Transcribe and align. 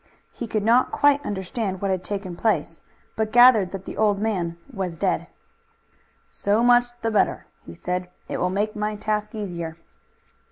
He 0.31 0.47
could 0.47 0.63
not 0.63 0.91
quite 0.91 1.23
understand 1.23 1.79
what 1.79 1.91
had 1.91 2.03
taken 2.03 2.35
place, 2.35 2.81
but 3.15 3.31
gathered 3.31 3.71
that 3.71 3.85
the 3.85 3.97
old 3.97 4.17
man 4.17 4.57
was 4.73 4.97
dead. 4.97 5.27
"So 6.27 6.63
much 6.63 6.99
the 7.03 7.11
better!" 7.11 7.45
he 7.67 7.75
said. 7.75 8.09
"It 8.27 8.37
will 8.39 8.49
make 8.49 8.75
my 8.75 8.95
task 8.95 9.35
easier." 9.35 9.77